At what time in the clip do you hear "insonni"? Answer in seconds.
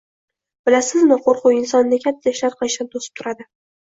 1.57-1.99